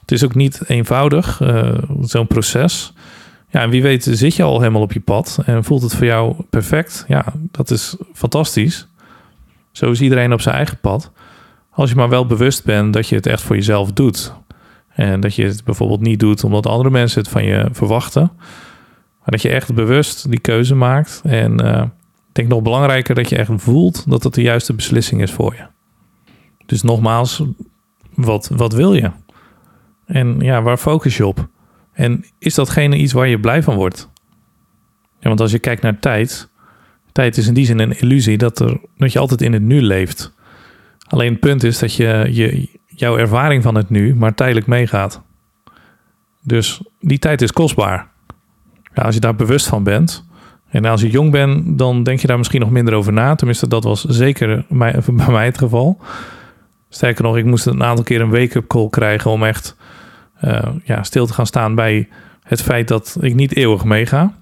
het 0.00 0.12
is 0.12 0.24
ook 0.24 0.34
niet 0.34 0.62
eenvoudig, 0.66 1.40
uh, 1.40 1.78
zo'n 2.00 2.26
proces. 2.26 2.92
Ja, 3.48 3.62
en 3.62 3.70
wie 3.70 3.82
weet 3.82 4.04
zit 4.04 4.34
je 4.34 4.42
al 4.42 4.58
helemaal 4.58 4.82
op 4.82 4.92
je 4.92 5.00
pad 5.00 5.42
en 5.44 5.64
voelt 5.64 5.82
het 5.82 5.94
voor 5.94 6.06
jou 6.06 6.34
perfect. 6.50 7.04
Ja, 7.08 7.24
dat 7.50 7.70
is 7.70 7.96
fantastisch. 8.12 8.88
Zo 9.72 9.90
is 9.90 10.00
iedereen 10.00 10.32
op 10.32 10.40
zijn 10.40 10.54
eigen 10.54 10.78
pad. 10.80 11.12
Als 11.78 11.90
je 11.90 11.96
maar 11.96 12.08
wel 12.08 12.26
bewust 12.26 12.64
bent 12.64 12.92
dat 12.92 13.08
je 13.08 13.14
het 13.14 13.26
echt 13.26 13.42
voor 13.42 13.56
jezelf 13.56 13.92
doet. 13.92 14.34
En 14.88 15.20
dat 15.20 15.34
je 15.34 15.44
het 15.44 15.64
bijvoorbeeld 15.64 16.00
niet 16.00 16.20
doet 16.20 16.44
omdat 16.44 16.66
andere 16.66 16.90
mensen 16.90 17.20
het 17.20 17.30
van 17.30 17.44
je 17.44 17.68
verwachten. 17.72 18.30
Maar 19.18 19.30
dat 19.30 19.42
je 19.42 19.48
echt 19.48 19.74
bewust 19.74 20.30
die 20.30 20.40
keuze 20.40 20.74
maakt. 20.74 21.20
En 21.24 21.64
uh, 21.64 21.82
ik 22.28 22.34
denk 22.34 22.48
nog 22.48 22.62
belangrijker 22.62 23.14
dat 23.14 23.28
je 23.28 23.36
echt 23.36 23.50
voelt 23.56 24.10
dat 24.10 24.22
het 24.22 24.34
de 24.34 24.42
juiste 24.42 24.74
beslissing 24.74 25.22
is 25.22 25.30
voor 25.30 25.54
je. 25.54 25.66
Dus 26.66 26.82
nogmaals, 26.82 27.42
wat, 28.14 28.50
wat 28.56 28.72
wil 28.72 28.94
je? 28.94 29.10
En 30.06 30.40
ja, 30.40 30.62
waar 30.62 30.76
focus 30.76 31.16
je 31.16 31.26
op? 31.26 31.48
En 31.92 32.24
is 32.38 32.54
datgene 32.54 32.96
iets 32.96 33.12
waar 33.12 33.28
je 33.28 33.40
blij 33.40 33.62
van 33.62 33.74
wordt? 33.74 34.08
Want 35.20 35.40
als 35.40 35.50
je 35.50 35.58
kijkt 35.58 35.82
naar 35.82 35.98
tijd, 35.98 36.48
tijd 37.12 37.36
is 37.36 37.46
in 37.46 37.54
die 37.54 37.66
zin 37.66 37.78
een 37.78 37.98
illusie 37.98 38.38
dat, 38.38 38.60
er, 38.60 38.80
dat 38.96 39.12
je 39.12 39.18
altijd 39.18 39.42
in 39.42 39.52
het 39.52 39.62
nu 39.62 39.82
leeft. 39.82 40.36
Alleen 41.08 41.30
het 41.30 41.40
punt 41.40 41.62
is 41.62 41.78
dat 41.78 41.94
je, 41.94 42.28
je 42.30 42.68
jouw 42.86 43.16
ervaring 43.16 43.62
van 43.62 43.74
het 43.74 43.90
nu 43.90 44.14
maar 44.14 44.34
tijdelijk 44.34 44.66
meegaat. 44.66 45.22
Dus 46.42 46.82
die 47.00 47.18
tijd 47.18 47.42
is 47.42 47.52
kostbaar. 47.52 48.08
Als 48.94 49.14
je 49.14 49.20
daar 49.20 49.34
bewust 49.34 49.66
van 49.66 49.82
bent 49.82 50.26
En 50.68 50.84
als 50.84 51.00
je 51.00 51.10
jong 51.10 51.30
bent, 51.30 51.78
dan 51.78 52.02
denk 52.02 52.20
je 52.20 52.26
daar 52.26 52.38
misschien 52.38 52.60
nog 52.60 52.70
minder 52.70 52.94
over 52.94 53.12
na. 53.12 53.34
Tenminste, 53.34 53.68
dat 53.68 53.84
was 53.84 54.04
zeker 54.04 54.64
bij 54.68 55.02
mij 55.28 55.44
het 55.44 55.58
geval. 55.58 56.00
Sterker 56.88 57.24
nog, 57.24 57.36
ik 57.36 57.44
moest 57.44 57.66
een 57.66 57.82
aantal 57.82 58.04
keer 58.04 58.20
een 58.20 58.30
wake-up 58.30 58.66
call 58.66 58.88
krijgen 58.88 59.30
om 59.30 59.44
echt 59.44 59.76
uh, 60.44 60.68
ja, 60.84 61.02
stil 61.02 61.26
te 61.26 61.32
gaan 61.32 61.46
staan 61.46 61.74
bij 61.74 62.08
het 62.42 62.62
feit 62.62 62.88
dat 62.88 63.16
ik 63.20 63.34
niet 63.34 63.56
eeuwig 63.56 63.84
meega. 63.84 64.34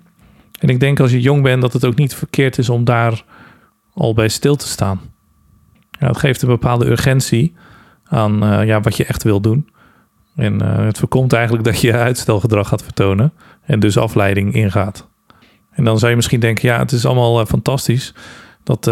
En 0.61 0.68
ik 0.68 0.80
denk 0.80 1.00
als 1.00 1.11
je 1.11 1.20
jong 1.20 1.42
bent 1.42 1.62
dat 1.62 1.73
het 1.73 1.85
ook 1.85 1.96
niet 1.96 2.14
verkeerd 2.14 2.58
is 2.58 2.68
om 2.68 2.85
daar 2.85 3.25
al 3.94 4.14
bij 4.14 4.28
stil 4.28 4.56
te 4.56 4.68
staan. 4.68 5.00
Ja, 5.99 6.07
het 6.07 6.17
geeft 6.17 6.43
een 6.43 6.49
bepaalde 6.49 6.87
urgentie 6.87 7.55
aan 8.05 8.45
uh, 8.45 8.67
ja, 8.67 8.81
wat 8.81 8.97
je 8.97 9.05
echt 9.05 9.23
wil 9.23 9.41
doen. 9.41 9.69
En 10.37 10.62
uh, 10.62 10.76
het 10.76 10.99
voorkomt 10.99 11.33
eigenlijk 11.33 11.65
dat 11.65 11.81
je 11.81 11.93
uitstelgedrag 11.93 12.69
gaat 12.69 12.83
vertonen 12.83 13.33
en 13.62 13.81
dus 13.81 13.99
afleiding 13.99 14.55
ingaat. 14.55 15.09
En 15.71 15.85
dan 15.85 15.99
zou 15.99 16.11
je 16.11 16.17
misschien 16.17 16.41
denken, 16.41 16.69
ja, 16.69 16.79
het 16.79 16.93
is 16.93 17.07
allemaal 17.07 17.41
uh, 17.41 17.47
fantastisch 17.47 18.15
dat, 18.62 18.91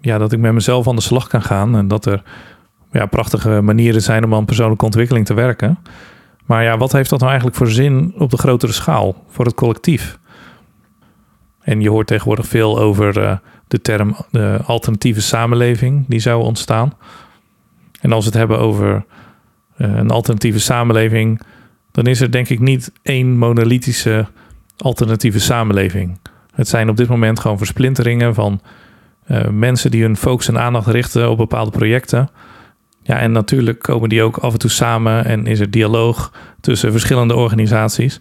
ja, 0.00 0.18
dat 0.18 0.32
ik 0.32 0.38
met 0.38 0.52
mezelf 0.52 0.88
aan 0.88 0.96
de 0.96 1.02
slag 1.02 1.28
kan 1.28 1.42
gaan 1.42 1.76
en 1.76 1.88
dat 1.88 2.06
er 2.06 2.22
ja, 2.92 3.06
prachtige 3.06 3.60
manieren 3.60 4.02
zijn 4.02 4.24
om 4.24 4.34
aan 4.34 4.44
persoonlijke 4.44 4.84
ontwikkeling 4.84 5.26
te 5.26 5.34
werken. 5.34 5.78
Maar 6.44 6.62
ja, 6.62 6.76
wat 6.76 6.92
heeft 6.92 7.10
dat 7.10 7.18
nou 7.18 7.30
eigenlijk 7.30 7.60
voor 7.60 7.70
zin 7.70 8.14
op 8.18 8.30
de 8.30 8.36
grotere 8.36 8.72
schaal, 8.72 9.24
voor 9.28 9.44
het 9.44 9.54
collectief? 9.54 10.18
En 11.60 11.80
je 11.80 11.90
hoort 11.90 12.06
tegenwoordig 12.06 12.46
veel 12.46 12.78
over 12.78 13.40
de 13.68 13.80
term 13.80 14.16
de 14.30 14.60
alternatieve 14.66 15.20
samenleving 15.20 16.04
die 16.08 16.20
zou 16.20 16.42
ontstaan. 16.42 16.92
En 18.00 18.12
als 18.12 18.24
we 18.24 18.30
het 18.30 18.38
hebben 18.38 18.58
over 18.58 19.04
uh, 19.76 19.96
een 19.96 20.10
alternatieve 20.10 20.60
samenleving, 20.60 21.40
dan 21.90 22.06
is 22.06 22.20
er 22.20 22.30
denk 22.30 22.48
ik 22.48 22.60
niet 22.60 22.92
één 23.02 23.38
monolithische 23.38 24.26
alternatieve 24.76 25.40
samenleving. 25.40 26.18
Het 26.54 26.68
zijn 26.68 26.88
op 26.88 26.96
dit 26.96 27.08
moment 27.08 27.40
gewoon 27.40 27.58
versplinteringen 27.58 28.34
van 28.34 28.60
uh, 29.26 29.48
mensen 29.48 29.90
die 29.90 30.02
hun 30.02 30.16
focus 30.16 30.48
en 30.48 30.58
aandacht 30.58 30.86
richten 30.86 31.30
op 31.30 31.36
bepaalde 31.36 31.70
projecten. 31.70 32.30
Ja, 33.02 33.18
en 33.18 33.32
natuurlijk 33.32 33.82
komen 33.82 34.08
die 34.08 34.22
ook 34.22 34.36
af 34.36 34.52
en 34.52 34.58
toe 34.58 34.70
samen 34.70 35.24
en 35.24 35.46
is 35.46 35.60
er 35.60 35.70
dialoog 35.70 36.32
tussen 36.60 36.92
verschillende 36.92 37.34
organisaties. 37.34 38.20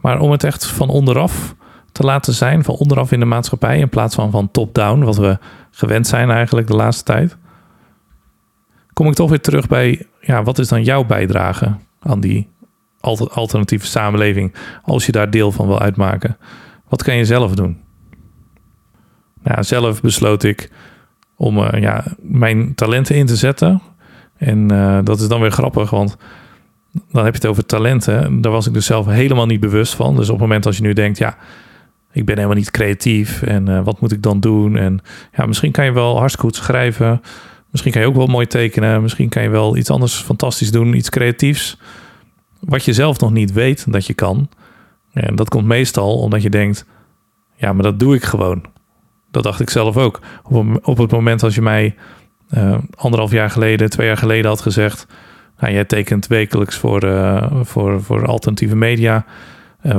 Maar 0.00 0.18
om 0.18 0.30
het 0.30 0.44
echt 0.44 0.66
van 0.66 0.88
onderaf 0.88 1.54
te 1.96 2.02
laten 2.02 2.34
zijn, 2.34 2.64
van 2.64 2.74
onderaf 2.74 3.12
in 3.12 3.20
de 3.20 3.26
maatschappij, 3.26 3.78
in 3.78 3.88
plaats 3.88 4.14
van 4.14 4.30
van 4.30 4.50
top-down, 4.50 5.04
wat 5.04 5.16
we 5.16 5.38
gewend 5.70 6.06
zijn 6.06 6.30
eigenlijk 6.30 6.66
de 6.66 6.76
laatste 6.76 7.04
tijd, 7.04 7.36
kom 8.92 9.06
ik 9.06 9.14
toch 9.14 9.30
weer 9.30 9.40
terug 9.40 9.68
bij, 9.68 10.06
ja, 10.20 10.42
wat 10.42 10.58
is 10.58 10.68
dan 10.68 10.82
jouw 10.82 11.04
bijdrage 11.04 11.74
aan 12.00 12.20
die 12.20 12.48
alternatieve 13.30 13.86
samenleving, 13.86 14.54
als 14.82 15.06
je 15.06 15.12
daar 15.12 15.30
deel 15.30 15.52
van 15.52 15.66
wil 15.66 15.80
uitmaken? 15.80 16.36
Wat 16.88 17.02
kan 17.02 17.16
je 17.16 17.24
zelf 17.24 17.54
doen? 17.54 17.80
Nou, 19.42 19.64
zelf 19.64 20.00
besloot 20.00 20.42
ik 20.42 20.70
om 21.36 21.58
uh, 21.58 21.68
ja, 21.80 22.04
mijn 22.20 22.74
talenten 22.74 23.14
in 23.14 23.26
te 23.26 23.36
zetten. 23.36 23.82
En 24.36 24.72
uh, 24.72 24.98
dat 25.04 25.20
is 25.20 25.28
dan 25.28 25.40
weer 25.40 25.50
grappig, 25.50 25.90
want 25.90 26.16
dan 27.10 27.24
heb 27.24 27.34
je 27.34 27.40
het 27.40 27.50
over 27.50 27.66
talenten. 27.66 28.40
Daar 28.40 28.52
was 28.52 28.66
ik 28.66 28.72
dus 28.72 28.86
zelf 28.86 29.06
helemaal 29.06 29.46
niet 29.46 29.60
bewust 29.60 29.94
van. 29.94 30.16
Dus 30.16 30.28
op 30.28 30.32
het 30.32 30.42
moment 30.42 30.66
als 30.66 30.76
je 30.76 30.82
nu 30.82 30.92
denkt, 30.92 31.18
ja, 31.18 31.36
ik 32.16 32.24
ben 32.24 32.34
helemaal 32.34 32.56
niet 32.56 32.70
creatief 32.70 33.42
en 33.42 33.68
uh, 33.68 33.84
wat 33.84 34.00
moet 34.00 34.12
ik 34.12 34.22
dan 34.22 34.40
doen? 34.40 34.76
En 34.76 35.00
ja, 35.36 35.46
misschien 35.46 35.72
kan 35.72 35.84
je 35.84 35.92
wel 35.92 36.18
hartstikke 36.18 36.46
goed 36.46 36.56
schrijven. 36.56 37.22
Misschien 37.70 37.92
kan 37.92 38.00
je 38.00 38.08
ook 38.08 38.14
wel 38.14 38.26
mooi 38.26 38.46
tekenen. 38.46 39.02
Misschien 39.02 39.28
kan 39.28 39.42
je 39.42 39.48
wel 39.48 39.76
iets 39.76 39.90
anders 39.90 40.14
fantastisch 40.14 40.70
doen, 40.70 40.94
iets 40.94 41.10
creatiefs. 41.10 41.78
Wat 42.60 42.84
je 42.84 42.92
zelf 42.92 43.20
nog 43.20 43.32
niet 43.32 43.52
weet 43.52 43.92
dat 43.92 44.06
je 44.06 44.14
kan. 44.14 44.48
En 45.12 45.36
dat 45.36 45.48
komt 45.48 45.66
meestal 45.66 46.18
omdat 46.18 46.42
je 46.42 46.50
denkt, 46.50 46.86
ja, 47.54 47.72
maar 47.72 47.82
dat 47.82 47.98
doe 47.98 48.14
ik 48.14 48.24
gewoon. 48.24 48.64
Dat 49.30 49.42
dacht 49.42 49.60
ik 49.60 49.70
zelf 49.70 49.96
ook. 49.96 50.20
Op, 50.82 50.98
het 50.98 51.10
moment 51.10 51.42
als 51.42 51.54
je 51.54 51.62
mij 51.62 51.94
uh, 52.50 52.78
anderhalf 52.94 53.30
jaar 53.30 53.50
geleden, 53.50 53.90
twee 53.90 54.06
jaar 54.06 54.16
geleden 54.16 54.50
had 54.50 54.60
gezegd... 54.60 55.06
Nou, 55.58 55.72
jij 55.72 55.84
tekent 55.84 56.26
wekelijks 56.26 56.76
voor, 56.76 57.04
uh, 57.04 57.50
voor, 57.62 58.02
voor 58.02 58.26
alternatieve 58.26 58.76
media 58.76 59.24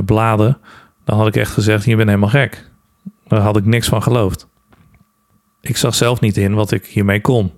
bladen... 0.04 0.58
dan 1.08 1.18
had 1.18 1.26
ik 1.26 1.36
echt 1.36 1.52
gezegd, 1.52 1.84
je 1.84 1.96
bent 1.96 2.08
helemaal 2.08 2.28
gek. 2.28 2.70
Daar 3.26 3.40
had 3.40 3.56
ik 3.56 3.64
niks 3.64 3.88
van 3.88 4.02
geloofd. 4.02 4.48
Ik 5.60 5.76
zag 5.76 5.94
zelf 5.94 6.20
niet 6.20 6.36
in 6.36 6.54
wat 6.54 6.72
ik 6.72 6.86
hiermee 6.86 7.20
kon. 7.20 7.52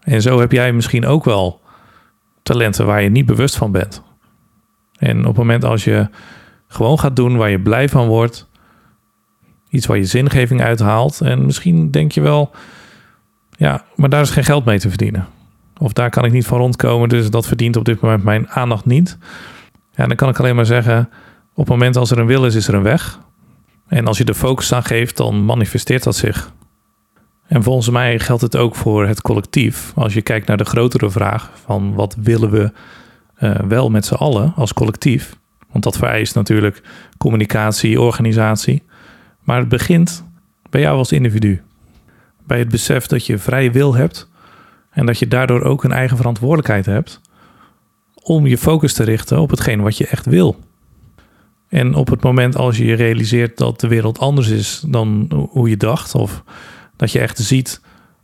En 0.00 0.22
zo 0.22 0.40
heb 0.40 0.52
jij 0.52 0.72
misschien 0.72 1.06
ook 1.06 1.24
wel 1.24 1.60
talenten 2.42 2.86
waar 2.86 3.02
je 3.02 3.08
niet 3.08 3.26
bewust 3.26 3.56
van 3.56 3.72
bent. 3.72 4.02
En 4.98 5.18
op 5.18 5.24
het 5.24 5.36
moment 5.36 5.64
als 5.64 5.84
je 5.84 6.08
gewoon 6.68 6.98
gaat 6.98 7.16
doen 7.16 7.36
waar 7.36 7.50
je 7.50 7.60
blij 7.60 7.88
van 7.88 8.06
wordt 8.06 8.48
Iets 9.68 9.86
waar 9.86 9.96
je 9.96 10.04
zingeving 10.04 10.62
uithaalt. 10.62 11.20
En 11.20 11.46
misschien 11.46 11.90
denk 11.90 12.12
je 12.12 12.20
wel, 12.20 12.50
ja, 13.50 13.84
maar 13.96 14.08
daar 14.08 14.22
is 14.22 14.30
geen 14.30 14.44
geld 14.44 14.64
mee 14.64 14.78
te 14.78 14.88
verdienen. 14.88 15.26
Of 15.78 15.92
daar 15.92 16.10
kan 16.10 16.24
ik 16.24 16.32
niet 16.32 16.46
van 16.46 16.58
rondkomen, 16.58 17.08
dus 17.08 17.30
dat 17.30 17.46
verdient 17.46 17.76
op 17.76 17.84
dit 17.84 18.00
moment 18.00 18.22
mijn 18.22 18.48
aandacht 18.48 18.84
niet. 18.84 19.18
Ja, 19.94 20.06
dan 20.06 20.16
kan 20.16 20.28
ik 20.28 20.38
alleen 20.38 20.56
maar 20.56 20.66
zeggen, 20.66 21.08
op 21.54 21.64
het 21.64 21.68
moment 21.68 21.96
als 21.96 22.10
er 22.10 22.18
een 22.18 22.26
wil 22.26 22.46
is, 22.46 22.54
is 22.54 22.68
er 22.68 22.74
een 22.74 22.82
weg. 22.82 23.18
En 23.86 24.06
als 24.06 24.18
je 24.18 24.24
de 24.24 24.34
focus 24.34 24.72
aan 24.72 24.84
geeft, 24.84 25.16
dan 25.16 25.44
manifesteert 25.44 26.02
dat 26.02 26.16
zich. 26.16 26.52
En 27.46 27.62
volgens 27.62 27.90
mij 27.90 28.18
geldt 28.18 28.42
het 28.42 28.56
ook 28.56 28.74
voor 28.74 29.06
het 29.06 29.20
collectief. 29.20 29.92
Als 29.94 30.14
je 30.14 30.22
kijkt 30.22 30.46
naar 30.46 30.56
de 30.56 30.64
grotere 30.64 31.10
vraag 31.10 31.50
van 31.64 31.94
wat 31.94 32.16
willen 32.20 32.50
we 32.50 32.72
uh, 33.40 33.54
wel 33.68 33.90
met 33.90 34.06
z'n 34.06 34.14
allen 34.14 34.52
als 34.56 34.72
collectief. 34.72 35.36
Want 35.70 35.84
dat 35.84 35.96
vereist 35.96 36.34
natuurlijk 36.34 36.82
communicatie, 37.18 38.00
organisatie. 38.00 38.82
Maar 39.40 39.58
het 39.58 39.68
begint 39.68 40.24
bij 40.70 40.80
jou 40.80 40.96
als 40.96 41.12
individu. 41.12 41.62
Bij 42.46 42.58
het 42.58 42.68
besef 42.68 43.06
dat 43.06 43.26
je 43.26 43.38
vrije 43.38 43.70
wil 43.70 43.94
hebt 43.94 44.30
en 44.90 45.06
dat 45.06 45.18
je 45.18 45.28
daardoor 45.28 45.62
ook 45.62 45.84
een 45.84 45.92
eigen 45.92 46.16
verantwoordelijkheid 46.16 46.86
hebt 46.86 47.20
om 48.22 48.46
je 48.46 48.58
focus 48.58 48.92
te 48.92 49.04
richten 49.04 49.38
op 49.40 49.50
hetgeen 49.50 49.80
wat 49.80 49.96
je 49.96 50.06
echt 50.06 50.26
wil. 50.26 50.58
En 51.72 51.94
op 51.94 52.10
het 52.10 52.22
moment 52.22 52.56
als 52.56 52.76
je 52.76 52.84
je 52.84 52.94
realiseert 52.94 53.58
dat 53.58 53.80
de 53.80 53.88
wereld 53.88 54.18
anders 54.18 54.48
is 54.48 54.84
dan 54.86 55.30
hoe 55.50 55.68
je 55.68 55.76
dacht, 55.76 56.14
of 56.14 56.42
dat 56.96 57.12
je 57.12 57.18
echt 57.18 57.38
ziet 57.38 57.80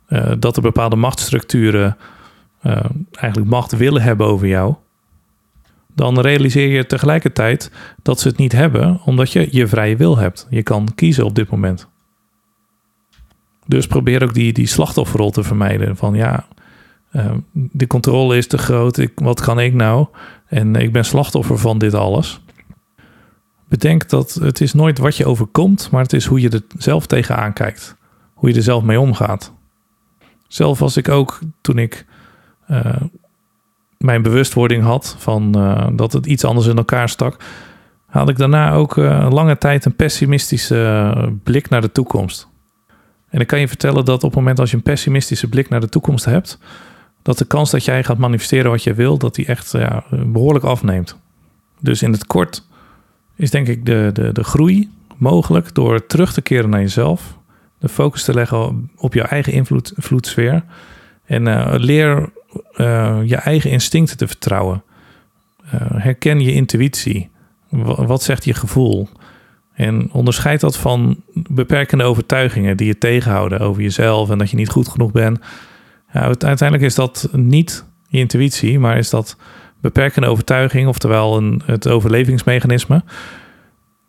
uh, 0.09 0.31
dat 0.39 0.55
er 0.55 0.61
bepaalde 0.61 0.95
machtsstructuren 0.95 1.97
uh, 2.63 2.79
eigenlijk 3.11 3.51
macht 3.51 3.71
willen 3.71 4.01
hebben 4.01 4.27
over 4.27 4.47
jou, 4.47 4.75
dan 5.95 6.19
realiseer 6.19 6.67
je 6.67 6.85
tegelijkertijd 6.85 7.71
dat 8.01 8.19
ze 8.19 8.27
het 8.27 8.37
niet 8.37 8.51
hebben, 8.51 9.01
omdat 9.05 9.31
je 9.31 9.47
je 9.51 9.67
vrije 9.67 9.95
wil 9.95 10.17
hebt. 10.17 10.47
Je 10.49 10.63
kan 10.63 10.87
kiezen 10.95 11.25
op 11.25 11.35
dit 11.35 11.49
moment. 11.49 11.87
Dus 13.65 13.87
probeer 13.87 14.23
ook 14.23 14.33
die, 14.33 14.53
die 14.53 14.67
slachtofferrol 14.67 15.31
te 15.31 15.43
vermijden. 15.43 15.97
Van 15.97 16.13
ja, 16.13 16.47
uh, 17.11 17.31
de 17.51 17.87
controle 17.87 18.37
is 18.37 18.47
te 18.47 18.57
groot, 18.57 18.97
ik, 18.97 19.11
wat 19.15 19.41
kan 19.41 19.59
ik 19.59 19.73
nou? 19.73 20.07
En 20.45 20.75
ik 20.75 20.91
ben 20.91 21.05
slachtoffer 21.05 21.57
van 21.57 21.77
dit 21.77 21.93
alles. 21.93 22.41
Bedenk 23.69 24.09
dat 24.09 24.33
het 24.33 24.61
is 24.61 24.73
nooit 24.73 24.97
wat 24.97 25.17
je 25.17 25.25
overkomt, 25.25 25.89
maar 25.91 26.01
het 26.01 26.13
is 26.13 26.25
hoe 26.25 26.41
je 26.41 26.49
er 26.49 26.61
zelf 26.77 27.05
tegenaan 27.05 27.53
kijkt. 27.53 27.95
Hoe 28.33 28.49
je 28.49 28.55
er 28.55 28.63
zelf 28.63 28.83
mee 28.83 28.99
omgaat. 28.99 29.53
Zelf 30.47 30.79
was 30.79 30.97
ik 30.97 31.09
ook 31.09 31.39
toen 31.61 31.77
ik 31.77 32.05
uh, 32.71 32.95
mijn 33.97 34.21
bewustwording 34.21 34.83
had 34.83 35.15
van 35.17 35.57
uh, 35.57 35.87
dat 35.91 36.13
het 36.13 36.25
iets 36.25 36.43
anders 36.43 36.67
in 36.67 36.77
elkaar 36.77 37.09
stak, 37.09 37.43
had 38.05 38.29
ik 38.29 38.37
daarna 38.37 38.73
ook 38.73 38.97
uh, 38.97 39.27
lange 39.29 39.57
tijd 39.57 39.85
een 39.85 39.95
pessimistische 39.95 41.13
blik 41.43 41.69
naar 41.69 41.81
de 41.81 41.91
toekomst. 41.91 42.47
En 43.29 43.39
ik 43.39 43.47
kan 43.47 43.59
je 43.59 43.67
vertellen 43.67 44.05
dat 44.05 44.23
op 44.23 44.29
het 44.29 44.39
moment 44.39 44.59
als 44.59 44.69
je 44.71 44.75
een 44.75 44.83
pessimistische 44.83 45.47
blik 45.47 45.69
naar 45.69 45.81
de 45.81 45.89
toekomst 45.89 46.25
hebt, 46.25 46.59
dat 47.21 47.37
de 47.37 47.45
kans 47.45 47.71
dat 47.71 47.85
jij 47.85 48.03
gaat 48.03 48.17
manifesteren 48.17 48.71
wat 48.71 48.83
je 48.83 48.93
wil, 48.93 49.17
dat 49.17 49.35
die 49.35 49.45
echt 49.45 49.71
ja, 49.71 50.03
behoorlijk 50.09 50.65
afneemt. 50.65 51.17
Dus 51.79 52.01
in 52.01 52.11
het 52.11 52.27
kort 52.27 52.67
is 53.39 53.51
denk 53.51 53.67
ik 53.67 53.85
de, 53.85 54.09
de, 54.13 54.31
de 54.31 54.43
groei 54.43 54.89
mogelijk 55.17 55.75
door 55.75 56.05
terug 56.05 56.33
te 56.33 56.41
keren 56.41 56.69
naar 56.69 56.79
jezelf, 56.79 57.37
de 57.77 57.89
focus 57.89 58.23
te 58.23 58.33
leggen 58.33 58.89
op 58.95 59.13
jouw 59.13 59.25
eigen 59.25 59.53
invloedssfeer 59.53 60.63
en 61.25 61.75
leer 61.75 62.29
uh, 62.75 63.19
je 63.25 63.35
eigen 63.35 63.71
instincten 63.71 64.17
te 64.17 64.27
vertrouwen. 64.27 64.83
Uh, 65.65 65.71
herken 65.93 66.39
je 66.39 66.53
intuïtie. 66.53 67.29
wat 67.85 68.23
zegt 68.23 68.43
je 68.43 68.53
gevoel? 68.53 69.09
En 69.73 70.09
onderscheid 70.11 70.59
dat 70.59 70.77
van 70.77 71.21
beperkende 71.33 72.03
overtuigingen 72.03 72.77
die 72.77 72.87
je 72.87 72.97
tegenhouden 72.97 73.59
over 73.59 73.81
jezelf 73.81 74.29
en 74.29 74.37
dat 74.37 74.49
je 74.49 74.55
niet 74.55 74.69
goed 74.69 74.87
genoeg 74.87 75.11
bent. 75.11 75.39
Ja, 76.13 76.21
uiteindelijk 76.21 76.81
is 76.81 76.95
dat 76.95 77.29
niet 77.31 77.85
je 78.07 78.17
intuïtie, 78.17 78.79
maar 78.79 78.97
is 78.97 79.09
dat 79.09 79.37
beperkende 79.81 80.27
overtuiging, 80.27 80.87
oftewel 80.87 81.37
een, 81.37 81.61
het 81.65 81.87
overlevingsmechanisme. 81.87 83.03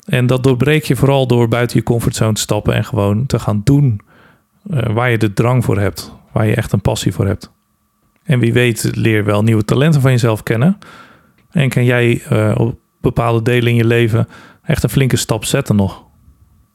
En 0.04 0.26
dat 0.26 0.42
doorbreek 0.42 0.84
je 0.84 0.96
vooral 0.96 1.26
door 1.26 1.48
buiten 1.48 1.78
je 1.78 1.82
comfortzone 1.82 2.32
te 2.32 2.40
stappen 2.40 2.74
en 2.74 2.84
gewoon 2.84 3.26
te 3.26 3.38
gaan 3.38 3.60
doen 3.64 4.00
uh, 4.70 4.82
waar 4.86 5.10
je 5.10 5.18
de 5.18 5.32
drang 5.32 5.64
voor 5.64 5.78
hebt, 5.78 6.12
waar 6.32 6.46
je 6.46 6.54
echt 6.54 6.72
een 6.72 6.80
passie 6.80 7.12
voor 7.12 7.26
hebt. 7.26 7.52
En 8.22 8.38
wie 8.38 8.52
weet 8.52 8.90
leer 8.94 9.24
wel 9.24 9.42
nieuwe 9.42 9.64
talenten 9.64 10.00
van 10.00 10.10
jezelf 10.10 10.42
kennen. 10.42 10.78
En 11.50 11.68
kan 11.68 11.84
jij 11.84 12.22
uh, 12.32 12.54
op 12.56 12.78
bepaalde 13.00 13.42
delen 13.42 13.68
in 13.68 13.74
je 13.74 13.84
leven 13.84 14.28
echt 14.62 14.82
een 14.82 14.90
flinke 14.90 15.16
stap 15.16 15.44
zetten 15.44 15.76
nog. 15.76 16.04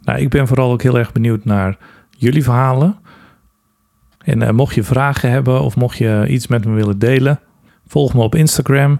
Nou, 0.03 0.19
ik 0.19 0.29
ben 0.29 0.47
vooral 0.47 0.71
ook 0.71 0.81
heel 0.81 0.97
erg 0.97 1.11
benieuwd 1.11 1.45
naar 1.45 1.77
jullie 2.17 2.43
verhalen. 2.43 2.97
En 4.17 4.41
uh, 4.41 4.49
mocht 4.49 4.75
je 4.75 4.83
vragen 4.83 5.29
hebben 5.29 5.61
of 5.61 5.75
mocht 5.75 5.97
je 5.97 6.25
iets 6.27 6.47
met 6.47 6.65
me 6.65 6.73
willen 6.73 6.99
delen, 6.99 7.39
volg 7.87 8.13
me 8.13 8.21
op 8.21 8.35
Instagram. 8.35 8.99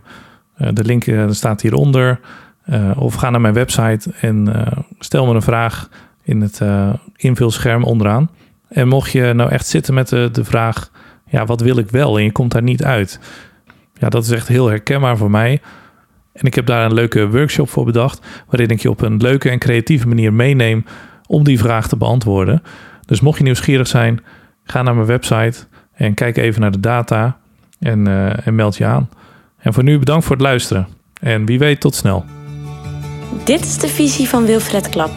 Uh, 0.57 0.67
de 0.73 0.83
link 0.83 1.05
uh, 1.05 1.29
staat 1.29 1.61
hieronder. 1.61 2.19
of 2.95 3.13
ga 3.13 3.29
naar 3.29 3.41
mijn 3.41 3.53
website 3.53 4.11
en 4.21 4.47
stel 4.99 5.25
me 5.25 5.33
een 5.33 5.41
vraag 5.41 5.89
in 6.23 6.41
het 6.41 6.61
invulscherm 7.15 7.83
onderaan. 7.83 8.29
En 8.67 8.87
mocht 8.87 9.11
je 9.11 9.33
nou 9.33 9.49
echt 9.49 9.67
zitten 9.67 9.93
met 9.93 10.09
de, 10.09 10.29
de 10.31 10.43
vraag, 10.43 10.91
ja, 11.27 11.45
wat 11.45 11.61
wil 11.61 11.77
ik 11.77 11.89
wel? 11.89 12.17
En 12.17 12.23
je 12.23 12.31
komt 12.31 12.51
daar 12.51 12.63
niet 12.63 12.83
uit. 12.83 13.19
Ja, 13.93 14.09
dat 14.09 14.23
is 14.23 14.31
echt 14.31 14.47
heel 14.47 14.67
herkenbaar 14.67 15.17
voor 15.17 15.31
mij. 15.31 15.61
En 16.33 16.45
ik 16.45 16.53
heb 16.53 16.65
daar 16.65 16.85
een 16.85 16.93
leuke 16.93 17.29
workshop 17.29 17.69
voor 17.69 17.85
bedacht, 17.85 18.25
waarin 18.47 18.69
ik 18.69 18.81
je 18.81 18.89
op 18.89 19.01
een 19.01 19.17
leuke 19.17 19.49
en 19.49 19.59
creatieve 19.59 20.07
manier 20.07 20.33
meeneem 20.33 20.85
om 21.27 21.43
die 21.43 21.59
vraag 21.59 21.87
te 21.87 21.97
beantwoorden. 21.97 22.63
Dus 23.05 23.21
mocht 23.21 23.37
je 23.37 23.43
nieuwsgierig 23.43 23.87
zijn, 23.87 24.23
ga 24.63 24.81
naar 24.81 24.95
mijn 24.95 25.07
website 25.07 25.65
en 25.93 26.13
kijk 26.13 26.37
even 26.37 26.61
naar 26.61 26.71
de 26.71 26.79
data 26.79 27.37
en, 27.85 28.07
uh, 28.07 28.47
en 28.47 28.55
meld 28.55 28.77
je 28.77 28.85
aan. 28.85 29.09
En 29.57 29.73
voor 29.73 29.83
nu 29.83 29.99
bedankt 29.99 30.25
voor 30.25 30.35
het 30.35 30.45
luisteren. 30.45 30.87
En 31.21 31.45
wie 31.45 31.59
weet, 31.59 31.79
tot 31.79 31.95
snel. 31.95 32.25
Dit 33.43 33.61
is 33.61 33.77
de 33.77 33.87
visie 33.87 34.29
van 34.29 34.45
Wilfred 34.45 34.89
Klap. 34.89 35.11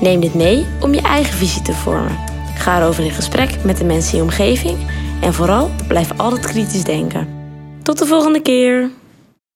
Neem 0.00 0.20
dit 0.20 0.34
mee 0.34 0.66
om 0.80 0.94
je 0.94 1.02
eigen 1.02 1.34
visie 1.34 1.62
te 1.62 1.72
vormen. 1.72 2.16
Ga 2.56 2.80
erover 2.80 3.04
in 3.04 3.10
gesprek 3.10 3.64
met 3.64 3.76
de 3.76 3.84
mensen 3.84 4.12
in 4.12 4.18
je 4.18 4.22
omgeving 4.22 4.78
en 5.20 5.32
vooral 5.32 5.70
blijf 5.86 6.12
altijd 6.16 6.46
kritisch 6.46 6.84
denken. 6.84 7.28
Tot 7.82 7.98
de 7.98 8.06
volgende 8.06 8.42
keer! 8.42 8.90